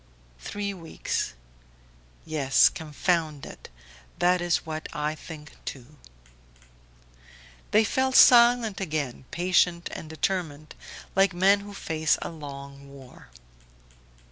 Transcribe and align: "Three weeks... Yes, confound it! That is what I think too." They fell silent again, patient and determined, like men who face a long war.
"Three 0.39 0.73
weeks... 0.73 1.35
Yes, 2.25 2.69
confound 2.69 3.45
it! 3.45 3.69
That 4.17 4.41
is 4.41 4.65
what 4.65 4.89
I 4.93 5.13
think 5.13 5.55
too." 5.63 5.99
They 7.69 7.83
fell 7.83 8.11
silent 8.11 8.81
again, 8.81 9.25
patient 9.29 9.89
and 9.93 10.09
determined, 10.09 10.73
like 11.15 11.35
men 11.35 11.59
who 11.59 11.75
face 11.75 12.17
a 12.23 12.29
long 12.29 12.89
war. 12.89 13.29